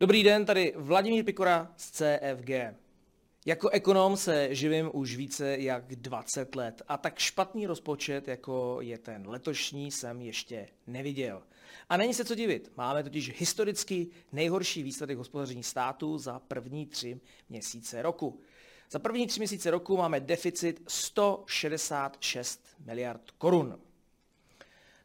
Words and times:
Dobrý 0.00 0.22
den, 0.22 0.46
tady 0.46 0.72
Vladimír 0.76 1.24
Pikora 1.24 1.72
z 1.76 1.90
CFG. 1.90 2.50
Jako 3.46 3.68
ekonom 3.68 4.16
se 4.16 4.54
živím 4.54 4.90
už 4.92 5.16
více 5.16 5.58
jak 5.58 5.96
20 5.96 6.54
let 6.54 6.82
a 6.88 6.96
tak 6.96 7.18
špatný 7.18 7.66
rozpočet, 7.66 8.28
jako 8.28 8.78
je 8.80 8.98
ten 8.98 9.28
letošní, 9.28 9.90
jsem 9.90 10.20
ještě 10.20 10.68
neviděl. 10.86 11.42
A 11.88 11.96
není 11.96 12.14
se 12.14 12.24
co 12.24 12.34
divit, 12.34 12.72
máme 12.76 13.02
totiž 13.02 13.40
historicky 13.40 14.06
nejhorší 14.32 14.82
výsledek 14.82 15.18
hospodaření 15.18 15.62
státu 15.62 16.18
za 16.18 16.38
první 16.38 16.86
tři 16.86 17.20
měsíce 17.48 18.02
roku. 18.02 18.40
Za 18.90 18.98
první 18.98 19.26
tři 19.26 19.40
měsíce 19.40 19.70
roku 19.70 19.96
máme 19.96 20.20
deficit 20.20 20.82
166 20.88 22.60
miliard 22.86 23.30
korun. 23.30 23.78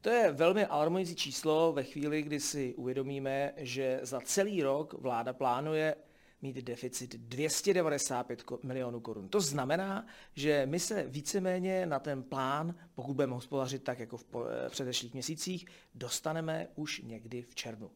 To 0.04 0.10
je 0.10 0.32
velmi 0.32 0.66
alarmující 0.66 1.16
číslo 1.16 1.73
ve 1.73 1.84
chvíli, 1.84 2.22
kdy 2.22 2.40
si 2.40 2.73
uvědomíme, 2.76 3.54
že 3.58 4.00
za 4.04 4.22
celý 4.22 4.64
rok 4.64 4.94
vláda 4.94 5.34
plánuje 5.34 5.96
mít 6.41 6.55
deficit 6.55 7.16
295 7.16 8.44
milionů 8.63 9.00
korun. 9.00 9.30
To 9.30 9.41
znamená, 9.41 10.08
že 10.34 10.66
my 10.66 10.80
se 10.80 11.04
víceméně 11.04 11.86
na 11.86 12.00
ten 12.00 12.24
plán, 12.24 12.76
pokud 12.96 13.13
budeme 13.13 13.34
hospodařit 13.34 13.84
tak 13.84 14.00
jako 14.00 14.18
v 14.18 14.26
předešlých 14.70 15.13
měsících, 15.13 15.66
dostaneme 15.96 16.68
už 16.76 17.02
někdy 17.02 17.41
v 17.41 17.55
červnu. 17.55 17.91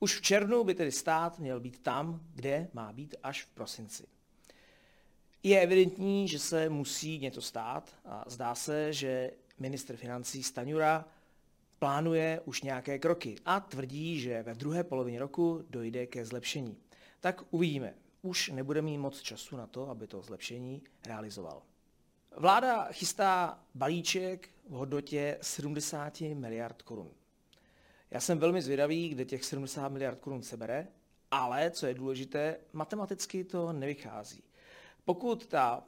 Už 0.00 0.18
v 0.18 0.22
červnu 0.22 0.64
by 0.64 0.74
tedy 0.74 0.92
stát 0.92 1.38
měl 1.38 1.60
být 1.60 1.78
tam, 1.78 2.20
kde 2.34 2.68
má 2.72 2.92
být 2.92 3.14
až 3.22 3.42
v 3.42 3.48
prosinci. 3.48 4.06
Je 5.42 5.60
evidentní, 5.60 6.28
že 6.28 6.38
se 6.38 6.68
musí 6.68 7.18
něco 7.18 7.42
stát 7.42 7.96
a 8.04 8.24
zdá 8.26 8.54
se, 8.54 8.92
že 8.92 9.30
ministr 9.58 9.96
financí 9.96 10.42
Staňura 10.42 11.04
plánuje 11.84 12.40
už 12.44 12.62
nějaké 12.62 12.98
kroky 12.98 13.36
a 13.44 13.60
tvrdí, 13.60 14.20
že 14.20 14.42
ve 14.42 14.54
druhé 14.54 14.84
polovině 14.84 15.18
roku 15.18 15.64
dojde 15.70 16.06
ke 16.06 16.24
zlepšení. 16.24 16.76
Tak 17.20 17.42
uvidíme. 17.50 17.94
Už 18.22 18.48
nebude 18.48 18.82
mít 18.82 18.98
moc 18.98 19.20
času 19.20 19.56
na 19.56 19.66
to, 19.66 19.90
aby 19.90 20.06
to 20.06 20.22
zlepšení 20.22 20.82
realizoval. 21.06 21.62
Vláda 22.36 22.88
chystá 22.92 23.60
balíček 23.74 24.48
v 24.68 24.72
hodnotě 24.72 25.38
70 25.42 26.20
miliard 26.20 26.82
korun. 26.82 27.10
Já 28.10 28.20
jsem 28.20 28.38
velmi 28.38 28.62
zvědavý, 28.62 29.08
kde 29.08 29.24
těch 29.24 29.44
70 29.44 29.88
miliard 29.88 30.20
korun 30.20 30.42
se 30.42 30.56
bere, 30.56 30.88
ale, 31.30 31.70
co 31.70 31.86
je 31.86 31.94
důležité, 31.94 32.56
matematicky 32.72 33.44
to 33.44 33.72
nevychází. 33.72 34.42
Pokud, 35.04 35.46
ta, 35.46 35.84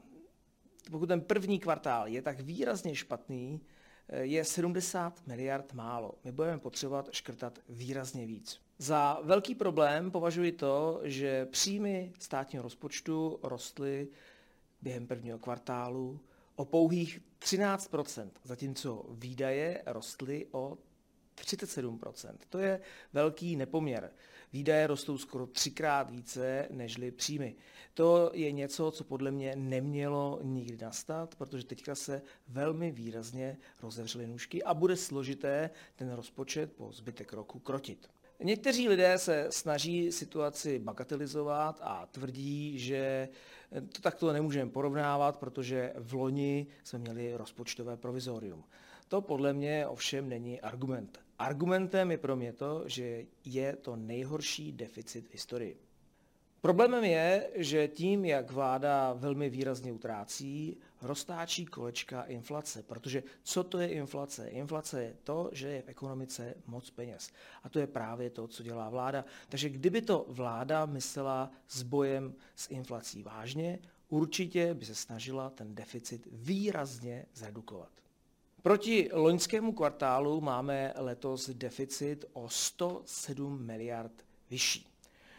pokud 0.91 1.07
ten 1.07 1.21
první 1.21 1.59
kvartál 1.59 2.09
je 2.09 2.23
tak 2.23 2.41
výrazně 2.41 2.95
špatný, 2.95 3.61
je 4.09 4.45
70 4.45 5.27
miliard 5.27 5.73
málo. 5.73 6.15
My 6.25 6.33
budeme 6.33 6.59
potřebovat 6.59 7.09
škrtat 7.13 7.59
výrazně 7.69 8.27
víc. 8.27 8.61
Za 8.79 9.21
velký 9.23 9.55
problém 9.55 10.11
považuji 10.11 10.53
to, 10.53 11.01
že 11.03 11.47
příjmy 11.47 12.13
státního 12.19 12.63
rozpočtu 12.63 13.39
rostly 13.43 14.09
během 14.83 15.07
prvního 15.07 15.39
kvartálu 15.39 16.21
o 16.57 16.65
pouhých 16.65 17.21
13% 17.41 18.31
zatímco 18.45 19.05
výdaje 19.11 19.83
rostly 19.87 20.47
o 20.53 20.79
37% 21.37 22.35
To 22.49 22.59
je 22.59 22.81
velký 23.13 23.57
nepoměr. 23.57 24.13
Výdaje 24.53 24.87
rostou 24.87 25.19
skoro 25.19 25.47
třikrát 25.47 26.11
více 26.11 26.69
nežli 26.71 27.11
příjmy. 27.11 27.55
To 27.95 28.31
je 28.35 28.53
něco, 28.53 28.91
co 28.91 29.05
podle 29.05 29.31
mě 29.31 29.57
nemělo 29.57 30.41
nikdy 30.43 30.77
nastat, 30.85 31.35
protože 31.35 31.65
teďka 31.65 31.95
se 31.95 32.23
velmi 32.49 32.91
výrazně 32.91 33.57
rozevřely 33.83 34.27
nůžky 34.27 34.63
a 34.63 34.75
bude 34.75 34.97
složité 34.97 35.71
ten 35.97 36.13
rozpočet 36.13 36.73
po 36.73 36.93
zbytek 36.93 37.33
roku 37.33 37.59
krotit. 37.59 38.09
Někteří 38.43 38.89
lidé 38.89 39.19
se 39.19 39.47
snaží 39.51 40.13
situaci 40.13 40.79
bagatelizovat 40.79 41.81
a 41.83 42.07
tvrdí, 42.07 42.79
že 42.79 43.29
to 43.93 44.01
takto 44.03 44.33
nemůžeme 44.33 44.71
porovnávat, 44.71 45.37
protože 45.37 45.93
v 45.97 46.13
loni 46.13 46.67
jsme 46.85 46.99
měli 46.99 47.35
rozpočtové 47.35 47.97
provizorium. 47.97 48.65
To 49.09 49.21
podle 49.21 49.53
mě 49.53 49.87
ovšem 49.87 50.29
není 50.29 50.61
argument. 50.61 51.26
Argumentem 51.39 52.11
je 52.11 52.19
pro 52.19 52.37
mě 52.37 52.53
to, 52.53 52.83
že 52.87 53.25
je 53.45 53.77
to 53.77 53.97
nejhorší 53.97 54.73
deficit 54.73 55.29
v 55.29 55.33
historii. 55.33 55.87
Problémem 56.61 57.05
je, 57.05 57.51
že 57.55 57.89
tím, 57.89 58.25
jak 58.25 58.51
vláda 58.51 59.13
velmi 59.13 59.51
výrazně 59.51 59.93
utrácí, 59.93 60.77
roztáčí 61.03 61.67
kolečka 61.67 62.23
inflace. 62.23 62.83
Protože 62.83 63.23
co 63.43 63.65
to 63.65 63.79
je 63.79 63.89
inflace? 63.89 64.49
Inflace 64.49 65.03
je 65.03 65.17
to, 65.25 65.51
že 65.53 65.69
je 65.69 65.83
v 65.83 65.89
ekonomice 65.89 66.55
moc 66.67 66.91
peněz. 66.91 67.31
A 67.63 67.69
to 67.69 67.79
je 67.79 67.87
právě 67.87 68.31
to, 68.31 68.49
co 68.49 68.63
dělá 68.63 68.91
vláda. 68.91 69.25
Takže 69.49 69.69
kdyby 69.69 70.03
to 70.03 70.27
vláda 70.29 70.87
myslela 70.87 71.51
s 71.69 71.83
bojem 71.83 72.35
s 72.57 72.71
inflací 72.71 73.23
vážně, 73.23 73.79
určitě 74.09 74.75
by 74.75 74.85
se 74.85 74.95
snažila 74.95 75.51
ten 75.51 75.75
deficit 75.75 76.29
výrazně 76.33 77.27
zredukovat. 77.35 78.06
Proti 78.67 79.09
loňskému 79.13 79.73
kvartálu 79.73 80.41
máme 80.41 80.93
letos 80.97 81.51
deficit 81.51 82.25
o 82.33 82.49
107 82.49 83.67
miliard 83.67 84.13
vyšší. 84.51 84.87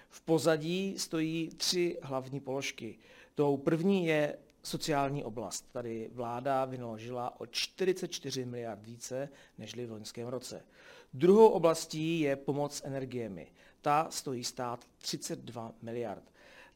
V 0.10 0.22
pozadí 0.22 0.96
stojí 0.98 1.50
tři 1.58 1.98
hlavní 2.02 2.40
položky. 2.40 3.00
Tou 3.36 3.58
první 3.58 4.06
je 4.06 4.38
sociální 4.64 5.24
oblast. 5.24 5.66
Tady 5.72 6.10
vláda 6.14 6.66
vynaložila 6.66 7.42
o 7.42 7.46
44 7.46 8.46
miliard 8.46 8.86
více 8.86 9.30
než 9.58 9.76
v 9.76 9.92
loňském 9.92 10.28
roce. 10.28 10.66
Druhou 11.14 11.48
oblastí 11.48 12.20
je 12.20 12.36
pomoc 12.36 12.82
energiemi. 12.86 13.52
Ta 13.82 14.08
stojí 14.10 14.44
stát 14.44 14.86
32 14.98 15.72
miliard. 15.82 16.24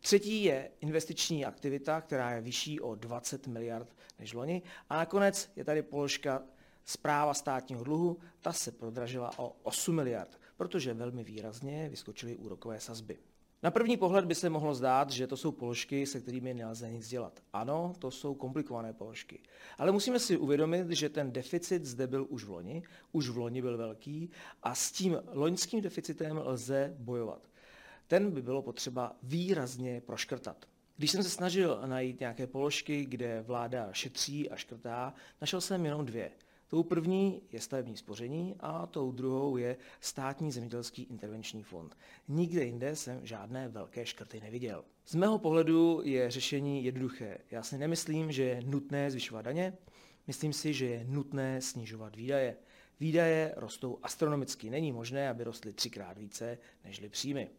Třetí 0.02 0.44
je 0.44 0.72
investiční 0.80 1.46
aktivita, 1.46 2.02
která 2.02 2.32
je 2.32 2.42
vyšší 2.42 2.80
o 2.80 2.96
20 2.96 3.48
miliard 3.48 3.96
než 4.20 4.34
loni. 4.34 4.62
A 4.90 4.98
nakonec 4.98 5.52
je 5.56 5.66
tady 5.66 5.82
položka 5.82 6.44
zpráva 6.86 7.34
státního 7.34 7.84
dluhu, 7.84 8.18
ta 8.40 8.54
se 8.54 8.72
prodražila 8.72 9.40
o 9.40 9.56
8 9.64 9.96
miliard, 9.96 10.40
protože 10.58 10.94
velmi 10.94 11.24
výrazně 11.24 11.90
vyskočily 11.90 12.36
úrokové 12.36 12.80
sazby. 12.80 13.18
Na 13.64 13.72
první 13.72 13.98
pohled 13.98 14.26
by 14.26 14.36
se 14.36 14.50
mohlo 14.50 14.76
zdát, 14.76 15.10
že 15.10 15.28
to 15.28 15.38
jsou 15.38 15.52
položky, 15.52 16.06
se 16.06 16.20
kterými 16.20 16.54
nelze 16.54 16.92
nic 16.92 17.08
dělat. 17.08 17.40
Ano, 17.54 17.94
to 18.00 18.12
jsou 18.12 18.36
komplikované 18.36 18.94
položky. 18.94 19.40
Ale 19.78 19.92
musíme 19.92 20.20
si 20.20 20.38
uvědomit, 20.38 20.90
že 20.90 21.10
ten 21.10 21.32
deficit 21.32 21.86
zde 21.86 22.08
byl 22.08 22.26
už 22.30 22.44
v 22.44 22.50
loni, 22.50 22.84
už 23.12 23.30
v 23.30 23.38
loni 23.38 23.62
byl 23.62 23.78
velký 23.78 24.30
a 24.64 24.76
s 24.76 24.92
tím 24.92 25.18
loňským 25.34 25.82
deficitem 25.82 26.42
lze 26.46 26.96
bojovat. 27.00 27.51
Ten 28.12 28.32
by 28.32 28.42
bylo 28.42 28.62
potřeba 28.62 29.16
výrazně 29.24 30.02
proškrtat. 30.02 30.66
Když 30.98 31.12
jsem 31.12 31.24
se 31.24 31.30
snažil 31.30 31.82
najít 31.86 32.20
nějaké 32.20 32.48
položky, 32.48 33.06
kde 33.06 33.42
vláda 33.42 33.90
šetří 33.94 34.50
a 34.50 34.56
škrtá, 34.56 35.14
našel 35.42 35.62
jsem 35.62 35.86
jenom 35.86 36.06
dvě. 36.06 36.32
Tou 36.68 36.84
první 36.84 37.42
je 37.52 37.62
stavební 37.62 37.98
spoření 37.98 38.56
a 38.60 38.86
tou 38.86 39.12
druhou 39.12 39.58
je 39.58 39.78
státní 40.02 40.52
zemědělský 40.52 41.04
intervenční 41.04 41.64
fond. 41.64 41.98
Nikde 42.28 42.64
jinde 42.64 42.96
jsem 42.96 43.26
žádné 43.26 43.68
velké 43.68 44.06
škrty 44.06 44.40
neviděl. 44.40 44.84
Z 45.06 45.16
mého 45.16 45.40
pohledu 45.40 46.02
je 46.04 46.32
řešení 46.32 46.84
jednoduché. 46.84 47.38
Já 47.52 47.64
si 47.64 47.78
nemyslím, 47.78 48.32
že 48.32 48.44
je 48.44 48.62
nutné 48.66 49.12
zvyšovat 49.12 49.42
daně, 49.42 49.78
myslím 50.28 50.54
si, 50.54 50.74
že 50.74 50.86
je 50.86 51.06
nutné 51.08 51.62
snižovat 51.62 52.16
výdaje. 52.16 52.58
Výdaje 53.00 53.54
rostou 53.58 54.00
astronomicky. 54.04 54.70
Není 54.70 54.92
možné, 54.92 55.30
aby 55.30 55.44
rostly 55.44 55.74
třikrát 55.74 56.18
více 56.18 56.58
nežli 56.84 57.10
příjmy. 57.10 57.50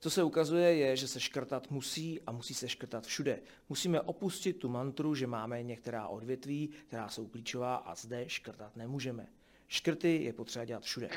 Co 0.00 0.10
se 0.10 0.22
ukazuje, 0.22 0.74
je, 0.74 0.96
že 0.96 1.08
se 1.08 1.20
škrtat 1.20 1.70
musí 1.70 2.20
a 2.26 2.32
musí 2.32 2.54
se 2.54 2.68
škrtat 2.68 3.06
všude. 3.06 3.40
Musíme 3.68 4.00
opustit 4.00 4.56
tu 4.56 4.68
mantru, 4.68 5.14
že 5.14 5.26
máme 5.26 5.62
některá 5.62 6.08
odvětví, 6.08 6.70
která 6.86 7.08
jsou 7.08 7.26
klíčová 7.26 7.76
a 7.76 7.94
zde 7.94 8.28
škrtat 8.28 8.76
nemůžeme. 8.76 9.26
Škrty 9.68 10.22
je 10.24 10.32
potřeba 10.32 10.64
dělat 10.64 10.82
všude. 10.82 11.10